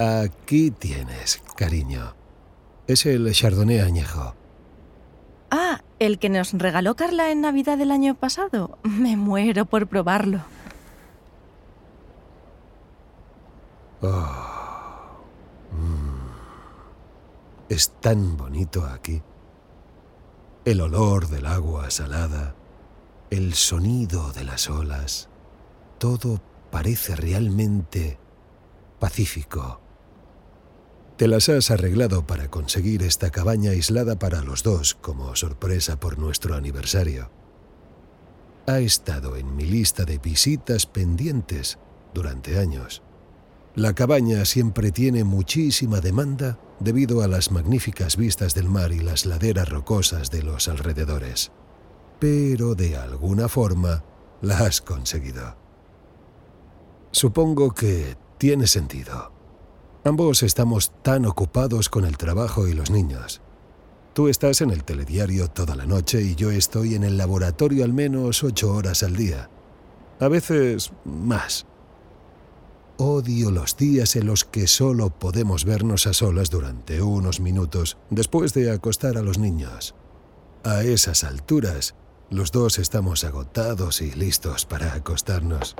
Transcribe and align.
Aquí 0.00 0.70
tienes, 0.70 1.42
cariño. 1.56 2.14
Es 2.86 3.04
el 3.04 3.30
Chardonnay 3.32 3.80
añejo. 3.80 4.34
Ah, 5.50 5.82
el 5.98 6.18
que 6.18 6.30
nos 6.30 6.54
regaló 6.54 6.96
Carla 6.96 7.30
en 7.30 7.42
Navidad 7.42 7.76
del 7.76 7.90
año 7.90 8.14
pasado. 8.14 8.78
Me 8.82 9.18
muero 9.18 9.66
por 9.66 9.88
probarlo. 9.88 10.40
Oh. 14.00 15.20
Mm. 15.72 16.30
Es 17.68 17.90
tan 18.00 18.38
bonito 18.38 18.86
aquí. 18.86 19.20
El 20.64 20.80
olor 20.80 21.28
del 21.28 21.44
agua 21.44 21.90
salada, 21.90 22.54
el 23.28 23.52
sonido 23.52 24.32
de 24.32 24.44
las 24.44 24.70
olas, 24.70 25.28
todo 25.98 26.40
parece 26.70 27.16
realmente 27.16 28.18
pacífico. 28.98 29.89
Te 31.20 31.28
las 31.28 31.50
has 31.50 31.70
arreglado 31.70 32.26
para 32.26 32.48
conseguir 32.50 33.02
esta 33.02 33.28
cabaña 33.28 33.72
aislada 33.72 34.18
para 34.18 34.42
los 34.42 34.62
dos 34.62 34.94
como 34.94 35.36
sorpresa 35.36 36.00
por 36.00 36.18
nuestro 36.18 36.54
aniversario. 36.54 37.30
Ha 38.66 38.78
estado 38.78 39.36
en 39.36 39.54
mi 39.54 39.64
lista 39.64 40.06
de 40.06 40.16
visitas 40.16 40.86
pendientes 40.86 41.78
durante 42.14 42.58
años. 42.58 43.02
La 43.74 43.92
cabaña 43.92 44.46
siempre 44.46 44.92
tiene 44.92 45.24
muchísima 45.24 46.00
demanda 46.00 46.58
debido 46.78 47.20
a 47.20 47.28
las 47.28 47.50
magníficas 47.50 48.16
vistas 48.16 48.54
del 48.54 48.70
mar 48.70 48.90
y 48.90 49.00
las 49.00 49.26
laderas 49.26 49.68
rocosas 49.68 50.30
de 50.30 50.42
los 50.42 50.68
alrededores. 50.68 51.52
Pero 52.18 52.74
de 52.74 52.96
alguna 52.96 53.50
forma 53.50 54.04
la 54.40 54.60
has 54.60 54.80
conseguido. 54.80 55.54
Supongo 57.12 57.74
que 57.74 58.16
tiene 58.38 58.66
sentido. 58.66 59.39
Ambos 60.02 60.42
estamos 60.42 60.92
tan 61.02 61.26
ocupados 61.26 61.90
con 61.90 62.06
el 62.06 62.16
trabajo 62.16 62.66
y 62.66 62.72
los 62.72 62.90
niños. 62.90 63.42
Tú 64.14 64.28
estás 64.28 64.62
en 64.62 64.70
el 64.70 64.82
telediario 64.82 65.48
toda 65.48 65.76
la 65.76 65.84
noche 65.84 66.22
y 66.22 66.34
yo 66.34 66.50
estoy 66.50 66.94
en 66.94 67.04
el 67.04 67.18
laboratorio 67.18 67.84
al 67.84 67.92
menos 67.92 68.42
ocho 68.42 68.72
horas 68.72 69.02
al 69.02 69.14
día. 69.14 69.50
A 70.18 70.28
veces 70.28 70.92
más. 71.04 71.66
Odio 72.96 73.50
los 73.50 73.76
días 73.76 74.16
en 74.16 74.26
los 74.26 74.44
que 74.44 74.66
solo 74.66 75.10
podemos 75.10 75.66
vernos 75.66 76.06
a 76.06 76.14
solas 76.14 76.48
durante 76.48 77.02
unos 77.02 77.40
minutos 77.40 77.98
después 78.08 78.54
de 78.54 78.70
acostar 78.70 79.18
a 79.18 79.22
los 79.22 79.38
niños. 79.38 79.94
A 80.64 80.82
esas 80.82 81.24
alturas, 81.24 81.94
los 82.30 82.52
dos 82.52 82.78
estamos 82.78 83.24
agotados 83.24 84.00
y 84.00 84.12
listos 84.12 84.64
para 84.64 84.94
acostarnos. 84.94 85.76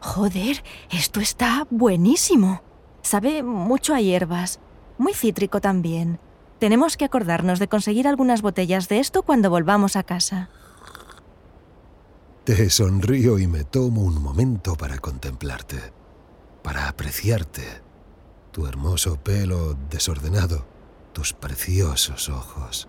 Joder, 0.00 0.62
esto 0.90 1.20
está 1.20 1.66
buenísimo. 1.70 2.62
Sabe 3.04 3.42
mucho 3.42 3.94
a 3.94 4.00
hierbas. 4.00 4.60
Muy 4.96 5.12
cítrico 5.12 5.60
también. 5.60 6.18
Tenemos 6.58 6.96
que 6.96 7.04
acordarnos 7.04 7.58
de 7.58 7.68
conseguir 7.68 8.08
algunas 8.08 8.40
botellas 8.40 8.88
de 8.88 8.98
esto 8.98 9.22
cuando 9.22 9.50
volvamos 9.50 9.94
a 9.96 10.04
casa. 10.04 10.48
Te 12.44 12.70
sonrío 12.70 13.38
y 13.38 13.46
me 13.46 13.64
tomo 13.64 14.02
un 14.02 14.22
momento 14.22 14.74
para 14.74 14.98
contemplarte, 14.98 15.92
para 16.62 16.88
apreciarte. 16.88 17.82
Tu 18.52 18.66
hermoso 18.66 19.16
pelo 19.16 19.74
desordenado, 19.90 20.66
tus 21.12 21.34
preciosos 21.34 22.30
ojos, 22.30 22.88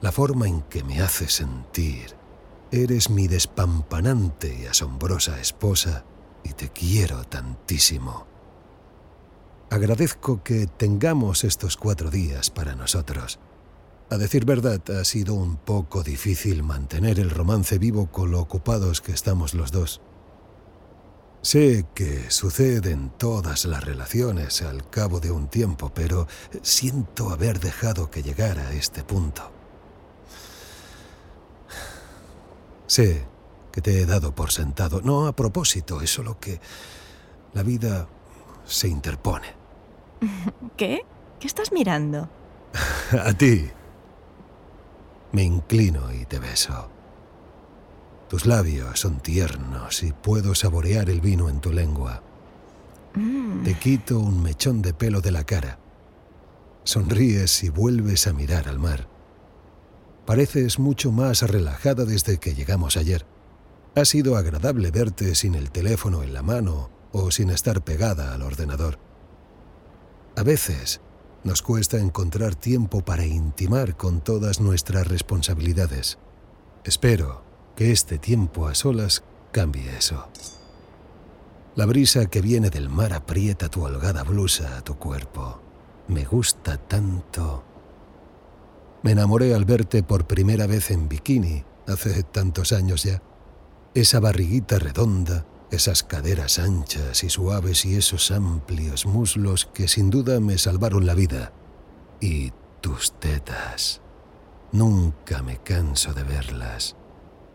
la 0.00 0.12
forma 0.12 0.46
en 0.46 0.62
que 0.62 0.84
me 0.84 1.00
haces 1.00 1.32
sentir. 1.32 2.14
Eres 2.70 3.10
mi 3.10 3.26
despampanante 3.26 4.56
y 4.62 4.66
asombrosa 4.66 5.40
esposa 5.40 6.04
y 6.44 6.50
te 6.50 6.68
quiero 6.68 7.24
tantísimo. 7.24 8.31
Agradezco 9.72 10.42
que 10.42 10.66
tengamos 10.66 11.44
estos 11.44 11.78
cuatro 11.78 12.10
días 12.10 12.50
para 12.50 12.74
nosotros. 12.74 13.38
A 14.10 14.18
decir 14.18 14.44
verdad, 14.44 14.82
ha 14.90 15.02
sido 15.02 15.32
un 15.32 15.56
poco 15.56 16.02
difícil 16.02 16.62
mantener 16.62 17.18
el 17.18 17.30
romance 17.30 17.78
vivo 17.78 18.08
con 18.12 18.32
lo 18.32 18.40
ocupados 18.40 19.00
que 19.00 19.12
estamos 19.12 19.54
los 19.54 19.72
dos. 19.72 20.02
Sé 21.40 21.86
que 21.94 22.30
sucede 22.30 22.90
en 22.90 23.08
todas 23.16 23.64
las 23.64 23.82
relaciones 23.82 24.60
al 24.60 24.90
cabo 24.90 25.20
de 25.20 25.30
un 25.30 25.48
tiempo, 25.48 25.90
pero 25.94 26.26
siento 26.60 27.30
haber 27.30 27.58
dejado 27.58 28.10
que 28.10 28.22
llegara 28.22 28.68
a 28.68 28.74
este 28.74 29.02
punto. 29.04 29.50
Sé 32.86 33.24
que 33.72 33.80
te 33.80 34.02
he 34.02 34.04
dado 34.04 34.34
por 34.34 34.52
sentado. 34.52 35.00
No 35.00 35.26
a 35.26 35.34
propósito, 35.34 36.02
es 36.02 36.10
solo 36.10 36.38
que 36.38 36.60
la 37.54 37.62
vida 37.62 38.06
se 38.66 38.88
interpone. 38.88 39.61
¿Qué? 40.76 41.04
¿Qué 41.40 41.46
estás 41.46 41.72
mirando? 41.72 42.28
a 43.24 43.32
ti. 43.32 43.68
Me 45.32 45.42
inclino 45.42 46.12
y 46.12 46.24
te 46.26 46.38
beso. 46.38 46.90
Tus 48.28 48.46
labios 48.46 49.00
son 49.00 49.20
tiernos 49.20 50.02
y 50.02 50.12
puedo 50.12 50.54
saborear 50.54 51.10
el 51.10 51.20
vino 51.20 51.48
en 51.48 51.60
tu 51.60 51.72
lengua. 51.72 52.22
Mm. 53.14 53.62
Te 53.64 53.74
quito 53.74 54.18
un 54.18 54.42
mechón 54.42 54.82
de 54.82 54.94
pelo 54.94 55.20
de 55.20 55.32
la 55.32 55.44
cara. 55.44 55.78
Sonríes 56.84 57.62
y 57.62 57.68
vuelves 57.68 58.26
a 58.26 58.32
mirar 58.32 58.68
al 58.68 58.78
mar. 58.78 59.08
Pareces 60.26 60.78
mucho 60.78 61.12
más 61.12 61.42
relajada 61.42 62.04
desde 62.04 62.38
que 62.38 62.54
llegamos 62.54 62.96
ayer. 62.96 63.26
Ha 63.94 64.04
sido 64.04 64.36
agradable 64.36 64.90
verte 64.90 65.34
sin 65.34 65.54
el 65.54 65.70
teléfono 65.70 66.22
en 66.22 66.32
la 66.32 66.42
mano 66.42 66.90
o 67.12 67.30
sin 67.30 67.50
estar 67.50 67.82
pegada 67.84 68.32
al 68.32 68.42
ordenador. 68.42 68.98
A 70.42 70.44
veces 70.44 71.00
nos 71.44 71.62
cuesta 71.62 71.98
encontrar 71.98 72.56
tiempo 72.56 73.04
para 73.04 73.24
intimar 73.24 73.96
con 73.96 74.20
todas 74.20 74.58
nuestras 74.60 75.06
responsabilidades. 75.06 76.18
Espero 76.82 77.44
que 77.76 77.92
este 77.92 78.18
tiempo 78.18 78.66
a 78.66 78.74
solas 78.74 79.22
cambie 79.52 79.96
eso. 79.96 80.26
La 81.76 81.86
brisa 81.86 82.26
que 82.26 82.40
viene 82.40 82.70
del 82.70 82.88
mar 82.88 83.12
aprieta 83.12 83.68
tu 83.68 83.84
holgada 83.84 84.24
blusa 84.24 84.78
a 84.78 84.80
tu 84.82 84.96
cuerpo. 84.96 85.60
Me 86.08 86.24
gusta 86.24 86.76
tanto. 86.76 87.62
Me 89.04 89.12
enamoré 89.12 89.54
al 89.54 89.64
verte 89.64 90.02
por 90.02 90.26
primera 90.26 90.66
vez 90.66 90.90
en 90.90 91.08
bikini, 91.08 91.62
hace 91.86 92.24
tantos 92.24 92.72
años 92.72 93.04
ya. 93.04 93.22
Esa 93.94 94.18
barriguita 94.18 94.80
redonda, 94.80 95.46
esas 95.72 96.02
caderas 96.02 96.58
anchas 96.58 97.24
y 97.24 97.30
suaves 97.30 97.86
y 97.86 97.96
esos 97.96 98.30
amplios 98.30 99.06
muslos 99.06 99.70
que 99.72 99.88
sin 99.88 100.10
duda 100.10 100.38
me 100.38 100.58
salvaron 100.58 101.06
la 101.06 101.14
vida. 101.14 101.52
Y 102.20 102.52
tus 102.82 103.18
tetas. 103.18 104.02
Nunca 104.70 105.42
me 105.42 105.58
canso 105.58 106.12
de 106.12 106.24
verlas. 106.24 106.94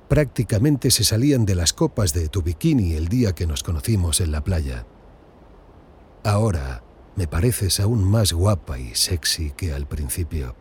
Prácticamente 0.08 0.90
se 0.90 1.04
salían 1.04 1.46
de 1.46 1.54
las 1.54 1.74
copas 1.74 2.14
de 2.14 2.28
tu 2.28 2.42
bikini 2.42 2.94
el 2.94 3.08
día 3.08 3.34
que 3.34 3.46
nos 3.46 3.62
conocimos 3.62 4.20
en 4.20 4.32
la 4.32 4.44
playa. 4.44 4.88
Ahora 6.24 6.84
me 7.16 7.28
pareces 7.28 7.80
aún 7.80 8.04
más 8.04 8.34
guapa 8.34 8.80
y 8.80 8.96
sexy 8.96 9.52
que 9.52 9.74
al 9.74 9.88
principio. 9.88 10.56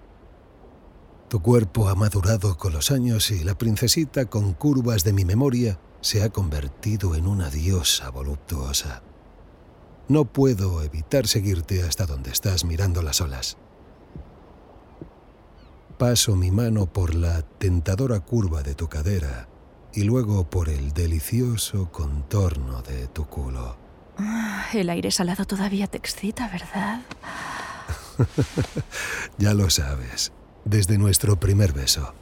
Tu 1.28 1.40
cuerpo 1.40 1.88
ha 1.88 1.94
madurado 1.94 2.58
con 2.58 2.74
los 2.74 2.90
años 2.90 3.30
y 3.30 3.44
la 3.44 3.56
princesita 3.56 4.26
con 4.26 4.52
curvas 4.52 5.04
de 5.04 5.12
mi 5.14 5.24
memoria 5.24 5.80
se 6.06 6.22
ha 6.22 6.30
convertido 6.30 7.16
en 7.16 7.26
una 7.26 7.50
diosa 7.50 8.10
voluptuosa. 8.10 9.02
No 10.06 10.24
puedo 10.24 10.84
evitar 10.84 11.26
seguirte 11.26 11.82
hasta 11.82 12.06
donde 12.06 12.30
estás 12.30 12.64
mirando 12.64 13.02
las 13.02 13.20
olas. 13.20 13.56
Paso 15.98 16.36
mi 16.36 16.52
mano 16.52 16.86
por 16.86 17.16
la 17.16 17.42
tentadora 17.42 18.20
curva 18.20 18.62
de 18.62 18.76
tu 18.76 18.86
cadera 18.86 19.48
y 19.92 20.04
luego 20.04 20.48
por 20.48 20.68
el 20.68 20.92
delicioso 20.92 21.90
contorno 21.90 22.82
de 22.82 23.08
tu 23.08 23.26
culo. 23.26 23.76
Ah, 24.16 24.64
el 24.74 24.88
aire 24.90 25.10
salado 25.10 25.44
todavía 25.44 25.88
te 25.88 25.98
excita, 25.98 26.48
¿verdad? 26.48 27.00
ya 29.38 29.54
lo 29.54 29.70
sabes 29.70 30.30
desde 30.64 30.98
nuestro 30.98 31.40
primer 31.40 31.72
beso. 31.72 32.14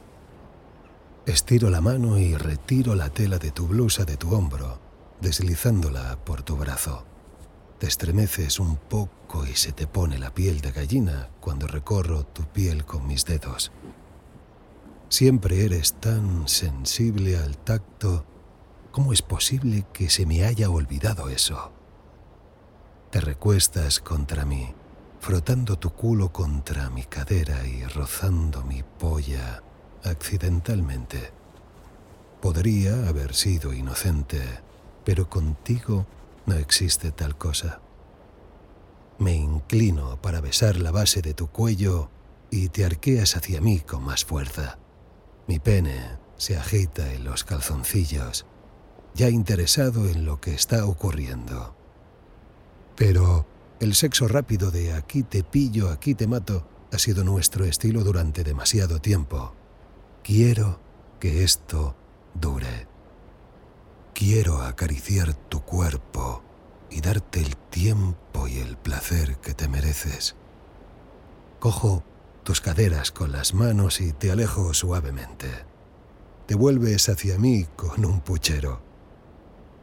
Estiro 1.25 1.71
la 1.71 1.81
mano 1.81 2.19
y 2.19 2.35
retiro 2.35 2.93
la 2.93 3.09
tela 3.09 3.39
de 3.39 3.49
tu 3.49 3.67
blusa 3.67 4.05
de 4.05 4.15
tu 4.15 4.35
hombro, 4.35 4.79
deslizándola 5.21 6.23
por 6.23 6.43
tu 6.43 6.55
brazo. 6.55 7.03
Te 7.79 7.87
estremeces 7.87 8.59
un 8.59 8.77
poco 8.77 9.43
y 9.47 9.55
se 9.55 9.71
te 9.71 9.87
pone 9.87 10.19
la 10.19 10.35
piel 10.35 10.61
de 10.61 10.71
gallina 10.71 11.29
cuando 11.39 11.65
recorro 11.65 12.27
tu 12.27 12.43
piel 12.43 12.85
con 12.85 13.07
mis 13.07 13.25
dedos. 13.25 13.71
Siempre 15.09 15.65
eres 15.65 15.93
tan 15.93 16.47
sensible 16.47 17.37
al 17.39 17.57
tacto. 17.57 18.23
¿Cómo 18.91 19.11
es 19.11 19.23
posible 19.23 19.87
que 19.93 20.11
se 20.11 20.27
me 20.27 20.45
haya 20.45 20.69
olvidado 20.69 21.29
eso? 21.29 21.71
Te 23.09 23.19
recuestas 23.19 23.99
contra 23.99 24.45
mí 24.45 24.75
frotando 25.19 25.79
tu 25.79 25.89
culo 25.89 26.31
contra 26.31 26.91
mi 26.91 27.03
cadera 27.03 27.65
y 27.65 27.83
rozando 27.85 28.63
mi 28.63 28.83
polla 28.83 29.63
accidentalmente. 30.05 31.31
Podría 32.41 33.07
haber 33.07 33.33
sido 33.33 33.73
inocente, 33.73 34.41
pero 35.03 35.29
contigo 35.29 36.05
no 36.45 36.55
existe 36.55 37.11
tal 37.11 37.37
cosa. 37.37 37.81
Me 39.17 39.33
inclino 39.33 40.21
para 40.21 40.41
besar 40.41 40.77
la 40.77 40.91
base 40.91 41.21
de 41.21 41.33
tu 41.33 41.47
cuello 41.47 42.09
y 42.51 42.69
te 42.69 42.85
arqueas 42.85 43.35
hacia 43.35 43.61
mí 43.61 43.79
con 43.79 44.03
más 44.03 44.25
fuerza. 44.25 44.77
Mi 45.47 45.59
pene 45.59 46.17
se 46.37 46.57
agita 46.57 47.13
en 47.13 47.23
los 47.23 47.43
calzoncillos, 47.43 48.45
ya 49.13 49.29
interesado 49.29 50.07
en 50.07 50.25
lo 50.25 50.41
que 50.41 50.53
está 50.53 50.85
ocurriendo. 50.85 51.75
Pero 52.95 53.45
el 53.79 53.95
sexo 53.95 54.27
rápido 54.27 54.71
de 54.71 54.93
aquí 54.93 55.23
te 55.23 55.43
pillo, 55.43 55.89
aquí 55.89 56.15
te 56.15 56.27
mato 56.27 56.67
ha 56.91 56.99
sido 56.99 57.23
nuestro 57.23 57.65
estilo 57.65 58.03
durante 58.03 58.43
demasiado 58.43 58.99
tiempo. 58.99 59.53
Quiero 60.25 60.79
que 61.19 61.43
esto 61.43 61.95
dure. 62.33 62.87
Quiero 64.15 64.63
acariciar 64.63 65.35
tu 65.35 65.61
cuerpo 65.61 66.41
y 66.89 66.99
darte 67.01 67.41
el 67.41 67.55
tiempo 67.55 68.47
y 68.47 68.57
el 68.57 68.75
placer 68.75 69.37
que 69.37 69.53
te 69.53 69.67
mereces. 69.67 70.35
Cojo 71.59 72.03
tus 72.41 72.59
caderas 72.59 73.11
con 73.11 73.31
las 73.31 73.53
manos 73.53 74.01
y 74.01 74.13
te 74.13 74.31
alejo 74.31 74.73
suavemente. 74.73 75.47
Te 76.47 76.55
vuelves 76.55 77.07
hacia 77.07 77.37
mí 77.37 77.67
con 77.75 78.03
un 78.03 78.19
puchero. 78.21 78.81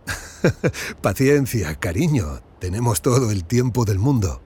Paciencia, 1.02 1.76
cariño, 1.76 2.40
tenemos 2.58 3.00
todo 3.00 3.30
el 3.30 3.44
tiempo 3.44 3.84
del 3.84 4.00
mundo. 4.00 4.42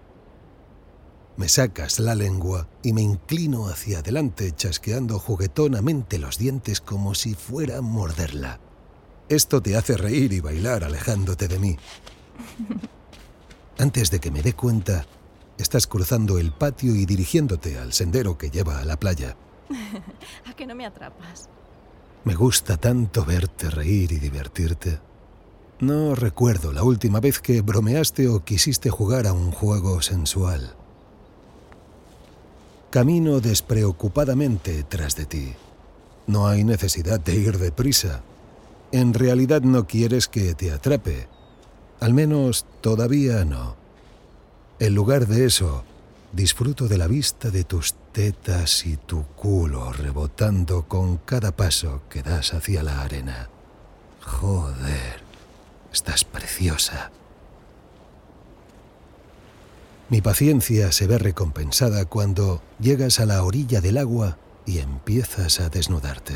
Me 1.36 1.48
sacas 1.48 1.98
la 1.98 2.14
lengua 2.14 2.66
y 2.82 2.94
me 2.94 3.02
inclino 3.02 3.68
hacia 3.68 3.98
adelante 3.98 4.52
chasqueando 4.52 5.18
juguetonamente 5.18 6.18
los 6.18 6.38
dientes 6.38 6.80
como 6.80 7.14
si 7.14 7.34
fuera 7.34 7.78
a 7.78 7.82
morderla. 7.82 8.58
Esto 9.28 9.60
te 9.60 9.76
hace 9.76 9.96
reír 9.96 10.32
y 10.32 10.40
bailar 10.40 10.82
alejándote 10.84 11.46
de 11.48 11.58
mí. 11.58 11.76
Antes 13.78 14.10
de 14.10 14.18
que 14.18 14.30
me 14.30 14.42
dé 14.42 14.54
cuenta, 14.54 15.04
estás 15.58 15.86
cruzando 15.86 16.38
el 16.38 16.52
patio 16.52 16.94
y 16.94 17.04
dirigiéndote 17.04 17.78
al 17.78 17.92
sendero 17.92 18.38
que 18.38 18.50
lleva 18.50 18.80
a 18.80 18.84
la 18.84 18.98
playa. 18.98 19.36
¿A 20.46 20.54
que 20.54 20.66
no 20.66 20.74
me 20.74 20.86
atrapas? 20.86 21.50
Me 22.24 22.34
gusta 22.34 22.78
tanto 22.78 23.24
verte 23.26 23.68
reír 23.68 24.12
y 24.12 24.18
divertirte. 24.18 25.00
No 25.80 26.14
recuerdo 26.14 26.72
la 26.72 26.82
última 26.82 27.20
vez 27.20 27.40
que 27.40 27.60
bromeaste 27.60 28.28
o 28.28 28.42
quisiste 28.42 28.88
jugar 28.88 29.26
a 29.26 29.34
un 29.34 29.52
juego 29.52 30.00
sensual. 30.00 30.74
Camino 32.96 33.40
despreocupadamente 33.40 34.82
tras 34.82 35.16
de 35.16 35.26
ti. 35.26 35.52
No 36.26 36.46
hay 36.46 36.64
necesidad 36.64 37.20
de 37.20 37.34
ir 37.34 37.58
deprisa. 37.58 38.22
En 38.90 39.12
realidad 39.12 39.60
no 39.60 39.86
quieres 39.86 40.28
que 40.28 40.54
te 40.54 40.72
atrape. 40.72 41.28
Al 42.00 42.14
menos 42.14 42.64
todavía 42.80 43.44
no. 43.44 43.76
En 44.78 44.94
lugar 44.94 45.26
de 45.26 45.44
eso, 45.44 45.84
disfruto 46.32 46.88
de 46.88 46.96
la 46.96 47.06
vista 47.06 47.50
de 47.50 47.64
tus 47.64 47.92
tetas 48.12 48.86
y 48.86 48.96
tu 48.96 49.26
culo 49.36 49.92
rebotando 49.92 50.88
con 50.88 51.18
cada 51.18 51.54
paso 51.54 52.00
que 52.08 52.22
das 52.22 52.54
hacia 52.54 52.82
la 52.82 53.02
arena. 53.02 53.50
Joder, 54.22 55.20
estás 55.92 56.24
preciosa. 56.24 57.10
Mi 60.08 60.20
paciencia 60.20 60.92
se 60.92 61.08
ve 61.08 61.18
recompensada 61.18 62.04
cuando 62.04 62.62
llegas 62.78 63.18
a 63.18 63.26
la 63.26 63.42
orilla 63.42 63.80
del 63.80 63.98
agua 63.98 64.38
y 64.64 64.78
empiezas 64.78 65.58
a 65.58 65.68
desnudarte. 65.68 66.34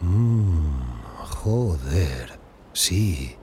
Mmm, 0.00 1.00
joder, 1.42 2.38
sí. 2.72 3.34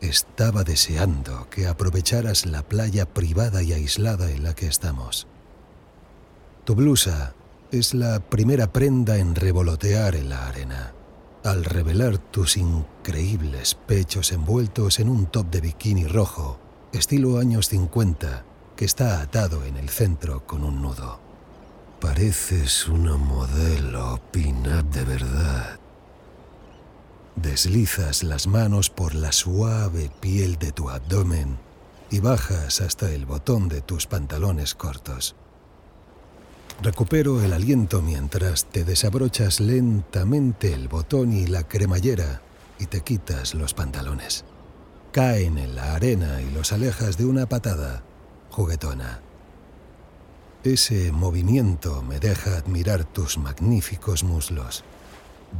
Estaba 0.00 0.64
deseando 0.64 1.50
que 1.50 1.66
aprovecharas 1.66 2.46
la 2.46 2.62
playa 2.62 3.04
privada 3.04 3.62
y 3.62 3.74
aislada 3.74 4.30
en 4.30 4.42
la 4.42 4.54
que 4.54 4.68
estamos. 4.68 5.26
Tu 6.64 6.74
blusa 6.74 7.34
es 7.72 7.92
la 7.92 8.20
primera 8.20 8.72
prenda 8.72 9.18
en 9.18 9.34
revolotear 9.34 10.14
en 10.14 10.30
la 10.30 10.46
arena, 10.46 10.94
al 11.44 11.64
revelar 11.64 12.16
tus 12.16 12.56
increíbles 12.56 13.74
pechos 13.74 14.32
envueltos 14.32 14.98
en 14.98 15.10
un 15.10 15.26
top 15.26 15.50
de 15.50 15.60
bikini 15.60 16.06
rojo 16.06 16.58
estilo 16.92 17.38
años 17.38 17.68
50, 17.68 18.44
que 18.76 18.84
está 18.84 19.20
atado 19.20 19.64
en 19.64 19.76
el 19.76 19.88
centro 19.88 20.46
con 20.46 20.64
un 20.64 20.80
nudo. 20.80 21.20
Pareces 22.00 22.88
una 22.88 23.16
modelo 23.16 24.20
pin-up 24.30 24.88
de 24.90 25.04
verdad. 25.04 25.78
Deslizas 27.36 28.22
las 28.22 28.46
manos 28.46 28.90
por 28.90 29.14
la 29.14 29.32
suave 29.32 30.10
piel 30.20 30.56
de 30.58 30.72
tu 30.72 30.90
abdomen 30.90 31.58
y 32.10 32.20
bajas 32.20 32.80
hasta 32.80 33.10
el 33.10 33.26
botón 33.26 33.68
de 33.68 33.80
tus 33.80 34.06
pantalones 34.06 34.74
cortos. 34.74 35.36
Recupero 36.80 37.42
el 37.42 37.52
aliento 37.52 38.00
mientras 38.00 38.64
te 38.64 38.84
desabrochas 38.84 39.60
lentamente 39.60 40.72
el 40.72 40.88
botón 40.88 41.32
y 41.32 41.46
la 41.46 41.64
cremallera 41.64 42.40
y 42.78 42.86
te 42.86 43.02
quitas 43.02 43.54
los 43.54 43.74
pantalones 43.74 44.44
caen 45.12 45.58
en 45.58 45.74
la 45.74 45.94
arena 45.94 46.40
y 46.42 46.50
los 46.50 46.72
alejas 46.72 47.16
de 47.16 47.24
una 47.24 47.48
patada 47.48 48.02
juguetona. 48.50 49.20
Ese 50.64 51.12
movimiento 51.12 52.02
me 52.02 52.18
deja 52.18 52.56
admirar 52.56 53.04
tus 53.04 53.38
magníficos 53.38 54.24
muslos. 54.24 54.84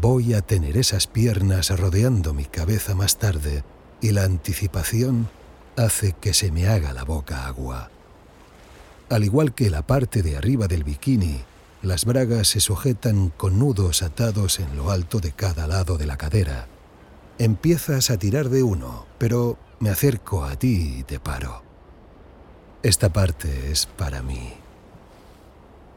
Voy 0.00 0.35
a 0.35 0.43
tener 0.43 0.77
esas 0.77 1.06
piernas 1.06 1.71
rodeando 1.79 2.35
mi 2.35 2.45
cabeza 2.45 2.95
más 2.95 3.19
tarde 3.19 3.65
y 4.00 4.11
la 4.11 4.25
anticipación 4.25 5.29
hace 5.77 6.12
que 6.12 6.35
se 6.35 6.51
me 6.51 6.67
haga 6.67 6.93
la 6.93 7.05
boca 7.05 7.47
agua. 7.47 7.91
Al 9.09 9.25
igual 9.25 9.55
que 9.55 9.71
la 9.71 9.87
parte 9.87 10.23
de 10.23 10.37
arriba 10.37 10.67
del 10.67 10.85
bikini, 10.85 11.43
las 11.81 12.05
bragas 12.05 12.49
se 12.49 12.61
sujetan 12.61 13.31
con 13.31 13.59
nudos 13.59 14.03
atados 14.03 14.59
en 14.59 14.77
lo 14.77 14.91
alto 14.91 15.21
de 15.21 15.33
cada 15.33 15.67
lado 15.67 15.97
de 15.97 16.06
la 16.06 16.19
cadera 16.19 16.67
Empiezas 17.38 18.11
a 18.11 18.17
tirar 18.17 18.49
de 18.49 18.64
uno, 18.64 19.06
pero 19.17 19.56
me 19.79 19.90
acerco 19.90 20.44
a 20.44 20.56
ti 20.56 20.96
y 20.99 21.05
te 21.05 21.20
paro. 21.20 21.62
Esta 22.82 23.12
parte 23.12 23.70
es 23.70 23.87
para 23.87 24.22
mí. 24.22 24.55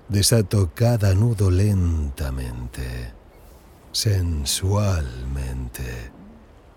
Desato 0.08 0.70
cada 0.76 1.16
nudo 1.16 1.50
lentamente, 1.50 3.12
sensualmente, 3.92 6.12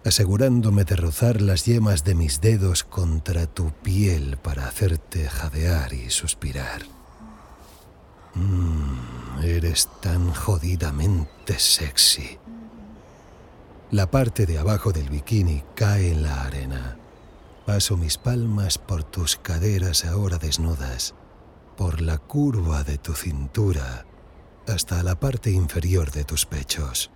asegurándome 0.02 0.84
de 0.84 0.96
rozar 0.96 1.42
las 1.42 1.66
yemas 1.66 2.04
de 2.04 2.14
mis 2.14 2.40
dedos 2.40 2.84
contra 2.84 3.46
tu 3.46 3.70
piel 3.70 4.38
para 4.38 4.66
hacerte 4.66 5.28
jadear 5.28 5.92
y 5.92 6.08
suspirar. 6.08 6.84
Mmm, 8.34 9.42
eres 9.42 9.90
tan 10.00 10.32
jodidamente 10.32 11.58
sexy. 11.58 12.38
La 13.94 14.10
parte 14.10 14.44
de 14.44 14.58
abajo 14.58 14.90
del 14.90 15.08
bikini 15.08 15.62
cae 15.76 16.10
en 16.10 16.24
la 16.24 16.42
arena. 16.42 16.96
Paso 17.64 17.96
mis 17.96 18.18
palmas 18.18 18.76
por 18.76 19.04
tus 19.04 19.36
caderas 19.36 20.04
ahora 20.04 20.38
desnudas, 20.38 21.14
por 21.76 22.00
la 22.00 22.18
curva 22.18 22.82
de 22.82 22.98
tu 22.98 23.12
cintura, 23.12 24.04
hasta 24.66 25.00
la 25.04 25.20
parte 25.20 25.52
inferior 25.52 26.10
de 26.10 26.24
tus 26.24 26.44
pechos. 26.44 27.12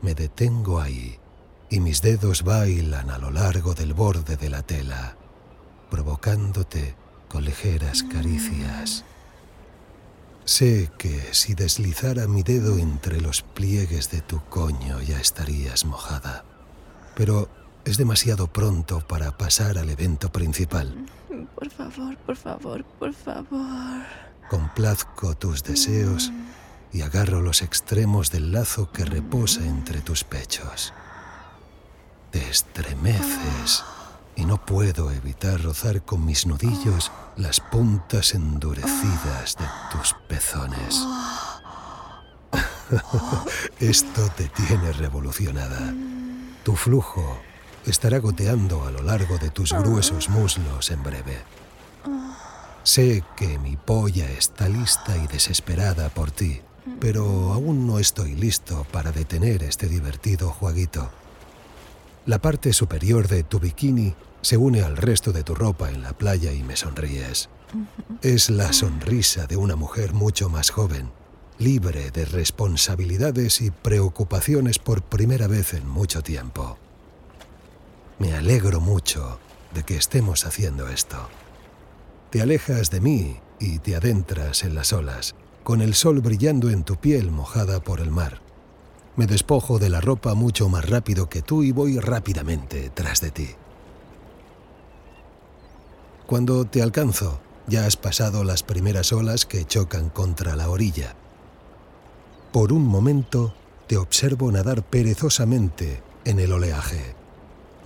Me 0.00 0.14
detengo 0.14 0.80
ahí 0.80 1.18
y 1.68 1.80
mis 1.80 2.00
dedos 2.00 2.42
bailan 2.42 3.10
a 3.10 3.18
lo 3.18 3.30
largo 3.30 3.74
del 3.74 3.92
borde 3.92 4.38
de 4.38 4.48
la 4.48 4.62
tela, 4.62 5.18
provocándote 5.90 6.96
con 7.28 7.44
ligeras 7.44 8.02
caricias. 8.02 9.04
Sé 10.44 10.90
que 10.98 11.32
si 11.32 11.54
deslizara 11.54 12.26
mi 12.28 12.42
dedo 12.42 12.78
entre 12.78 13.20
los 13.20 13.42
pliegues 13.42 14.10
de 14.10 14.20
tu 14.20 14.40
coño 14.50 15.00
ya 15.00 15.18
estarías 15.18 15.86
mojada, 15.86 16.44
pero 17.16 17.48
es 17.86 17.96
demasiado 17.96 18.46
pronto 18.48 19.00
para 19.00 19.38
pasar 19.38 19.78
al 19.78 19.88
evento 19.88 20.30
principal. 20.30 21.06
Por 21.54 21.70
favor, 21.70 22.16
por 22.18 22.36
favor, 22.36 22.84
por 22.98 23.14
favor. 23.14 24.02
Complazco 24.50 25.34
tus 25.34 25.62
deseos 25.62 26.30
y 26.92 27.00
agarro 27.00 27.40
los 27.40 27.62
extremos 27.62 28.30
del 28.30 28.52
lazo 28.52 28.92
que 28.92 29.04
reposa 29.06 29.64
entre 29.64 30.02
tus 30.02 30.24
pechos. 30.24 30.92
Te 32.30 32.50
estremeces 32.50 33.82
y 34.36 34.44
no 34.44 34.64
puedo 34.64 35.10
evitar 35.10 35.62
rozar 35.62 36.02
con 36.02 36.24
mis 36.24 36.46
nudillos 36.46 37.12
las 37.36 37.60
puntas 37.60 38.34
endurecidas 38.34 39.56
de 39.56 39.64
tus 39.90 40.14
pezones. 40.28 41.02
Esto 43.80 44.28
te 44.36 44.48
tiene 44.48 44.92
revolucionada. 44.92 45.92
Tu 46.62 46.74
flujo 46.76 47.38
estará 47.86 48.18
goteando 48.18 48.86
a 48.86 48.90
lo 48.90 49.02
largo 49.02 49.38
de 49.38 49.50
tus 49.50 49.72
gruesos 49.72 50.28
muslos 50.28 50.90
en 50.90 51.02
breve. 51.02 51.38
Sé 52.82 53.24
que 53.36 53.58
mi 53.58 53.76
polla 53.76 54.30
está 54.30 54.68
lista 54.68 55.16
y 55.16 55.26
desesperada 55.26 56.10
por 56.10 56.30
ti, 56.30 56.60
pero 57.00 57.52
aún 57.52 57.86
no 57.86 57.98
estoy 57.98 58.34
listo 58.34 58.86
para 58.92 59.10
detener 59.10 59.62
este 59.62 59.88
divertido 59.88 60.50
jueguito. 60.50 61.10
La 62.26 62.38
parte 62.38 62.72
superior 62.72 63.28
de 63.28 63.42
tu 63.42 63.60
bikini 63.60 64.14
se 64.40 64.56
une 64.56 64.82
al 64.82 64.96
resto 64.96 65.30
de 65.30 65.42
tu 65.42 65.54
ropa 65.54 65.90
en 65.90 66.02
la 66.02 66.14
playa 66.14 66.52
y 66.52 66.62
me 66.62 66.74
sonríes. 66.74 67.50
Es 68.22 68.48
la 68.48 68.72
sonrisa 68.72 69.46
de 69.46 69.58
una 69.58 69.76
mujer 69.76 70.14
mucho 70.14 70.48
más 70.48 70.70
joven, 70.70 71.10
libre 71.58 72.10
de 72.10 72.24
responsabilidades 72.24 73.60
y 73.60 73.70
preocupaciones 73.70 74.78
por 74.78 75.02
primera 75.02 75.48
vez 75.48 75.74
en 75.74 75.86
mucho 75.86 76.22
tiempo. 76.22 76.78
Me 78.18 78.34
alegro 78.34 78.80
mucho 78.80 79.38
de 79.74 79.82
que 79.82 79.96
estemos 79.96 80.46
haciendo 80.46 80.88
esto. 80.88 81.28
Te 82.30 82.40
alejas 82.40 82.90
de 82.90 83.00
mí 83.02 83.36
y 83.60 83.80
te 83.80 83.96
adentras 83.96 84.64
en 84.64 84.74
las 84.74 84.94
olas, 84.94 85.34
con 85.62 85.82
el 85.82 85.92
sol 85.92 86.20
brillando 86.20 86.70
en 86.70 86.84
tu 86.84 86.96
piel 86.96 87.30
mojada 87.30 87.80
por 87.80 88.00
el 88.00 88.10
mar. 88.10 88.43
Me 89.16 89.26
despojo 89.26 89.78
de 89.78 89.90
la 89.90 90.00
ropa 90.00 90.34
mucho 90.34 90.68
más 90.68 90.88
rápido 90.88 91.28
que 91.28 91.42
tú 91.42 91.62
y 91.62 91.70
voy 91.70 91.98
rápidamente 91.98 92.90
tras 92.90 93.20
de 93.20 93.30
ti. 93.30 93.48
Cuando 96.26 96.64
te 96.64 96.82
alcanzo, 96.82 97.40
ya 97.66 97.86
has 97.86 97.96
pasado 97.96 98.44
las 98.44 98.62
primeras 98.62 99.12
olas 99.12 99.46
que 99.46 99.64
chocan 99.64 100.08
contra 100.08 100.56
la 100.56 100.68
orilla. 100.68 101.14
Por 102.52 102.72
un 102.72 102.84
momento 102.86 103.54
te 103.86 103.96
observo 103.96 104.50
nadar 104.50 104.82
perezosamente 104.82 106.02
en 106.24 106.40
el 106.40 106.52
oleaje. 106.52 107.14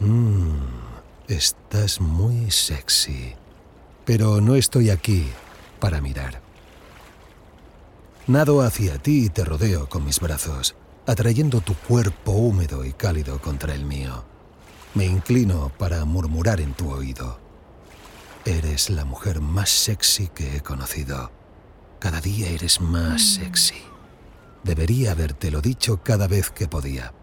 Mmm, 0.00 0.60
estás 1.26 2.00
muy 2.00 2.50
sexy. 2.50 3.34
Pero 4.04 4.40
no 4.40 4.54
estoy 4.54 4.90
aquí 4.90 5.26
para 5.80 6.00
mirar. 6.00 6.40
Nado 8.26 8.62
hacia 8.62 8.98
ti 8.98 9.24
y 9.24 9.28
te 9.28 9.44
rodeo 9.44 9.88
con 9.88 10.04
mis 10.04 10.20
brazos, 10.20 10.76
atrayendo 11.08 11.62
tu 11.62 11.74
cuerpo 11.74 12.32
húmedo 12.32 12.84
y 12.84 12.92
cálido 12.92 13.40
contra 13.40 13.74
el 13.74 13.86
mío. 13.86 14.24
Me 14.92 15.06
inclino 15.06 15.72
para 15.78 16.04
murmurar 16.04 16.60
en 16.60 16.74
tu 16.74 16.90
oído. 16.90 17.40
Eres 18.44 18.90
la 18.90 19.06
mujer 19.06 19.40
más 19.40 19.70
sexy 19.70 20.28
que 20.28 20.56
he 20.56 20.60
conocido. 20.60 21.32
Cada 21.98 22.20
día 22.20 22.50
eres 22.50 22.82
más 22.82 23.22
sexy. 23.22 23.82
Debería 24.62 25.12
habértelo 25.12 25.62
dicho 25.62 26.02
cada 26.02 26.28
vez 26.28 26.50
que 26.50 26.68
podía. 26.68 27.14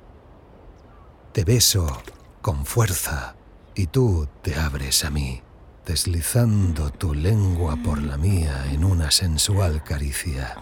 Te 1.32 1.44
beso 1.44 2.01
con 2.42 2.65
fuerza 2.65 3.36
y 3.75 3.86
tú 3.88 4.27
te 4.42 4.56
abres 4.56 5.06
a 5.06 5.12
mí, 5.12 5.44
deslizando 5.86 6.89
tu 6.89 7.13
lengua 7.13 7.77
por 7.84 8.01
la 8.01 8.18
mía 8.18 8.65
en 8.72 8.84
una 8.84 9.12
sensual 9.12 9.84
caricia. 9.84 10.56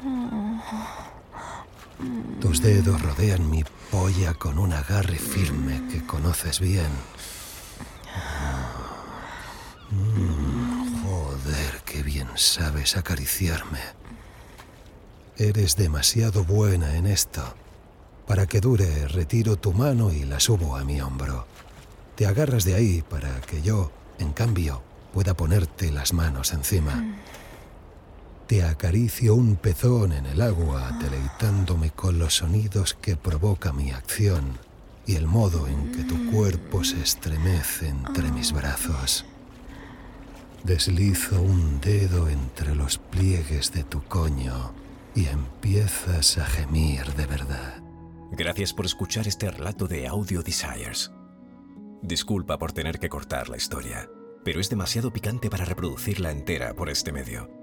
Tus 2.42 2.62
dedos 2.62 3.02
rodean 3.02 3.50
mi 3.50 3.64
polla 3.92 4.34
con 4.34 4.60
un 4.60 4.74
agarre 4.74 5.18
firme 5.18 5.82
que 5.90 6.06
conoces 6.06 6.60
bien. 6.60 6.92
Mm, 9.92 11.04
joder, 11.04 11.82
qué 11.86 12.04
bien 12.04 12.28
sabes 12.36 12.98
acariciarme. 12.98 13.80
Eres 15.38 15.76
demasiado 15.76 16.44
buena 16.44 16.96
en 16.96 17.08
esto. 17.08 17.42
Para 18.28 18.46
que 18.46 18.62
dure, 18.62 19.08
retiro 19.08 19.58
tu 19.58 19.74
mano 19.74 20.12
y 20.12 20.24
la 20.24 20.40
subo 20.40 20.78
a 20.78 20.84
mi 20.84 21.02
hombro. 21.02 21.46
Te 22.16 22.26
agarras 22.26 22.64
de 22.64 22.76
ahí 22.76 23.02
para 23.02 23.42
que 23.42 23.62
yo, 23.62 23.92
en 24.20 24.32
cambio, 24.34 24.82
pueda 25.14 25.34
ponerte 25.34 25.92
las 25.92 26.14
manos 26.14 26.54
encima. 26.54 27.04
Te 28.48 28.64
acaricio 28.64 29.36
un 29.36 29.56
pezón 29.56 30.12
en 30.12 30.26
el 30.26 30.42
agua, 30.42 30.92
deleitándome 31.02 31.92
con 31.92 32.20
los 32.20 32.36
sonidos 32.36 32.94
que 32.94 33.16
provoca 33.16 33.72
mi 33.72 33.92
acción 33.92 34.58
y 35.06 35.16
el 35.16 35.28
modo 35.28 35.68
en 35.68 35.92
que 35.94 36.04
tu 36.04 36.30
cuerpo 36.30 36.84
se 36.84 37.02
estremece 37.02 37.88
entre 37.88 38.32
mis 38.32 38.52
brazos. 38.52 39.26
Deslizo 40.64 41.42
un 41.42 41.80
dedo 41.80 42.28
entre 42.28 42.76
los 42.76 42.98
pliegues 42.98 43.72
de 43.72 43.84
tu 43.84 44.04
coño 44.04 44.74
y 45.16 45.28
empiezas 45.28 46.38
a 46.38 46.46
gemir 46.46 47.14
de 47.14 47.26
verdad. 47.26 47.82
Gracias 48.32 48.74
por 48.74 48.86
escuchar 48.86 49.28
este 49.28 49.52
relato 49.52 49.88
de 49.88 50.08
Audio 50.08 50.42
Desires. 50.42 51.12
Disculpa 52.02 52.58
por 52.58 52.74
tener 52.74 53.00
que 53.00 53.10
cortar 53.10 53.48
la 53.48 53.58
historia, 53.58 54.10
pero 54.44 54.60
es 54.60 54.70
demasiado 54.70 55.14
picante 55.14 55.50
para 55.50 55.64
reproducirla 55.64 56.32
entera 56.32 56.74
por 56.74 56.90
este 56.90 57.14
medio. 57.14 57.62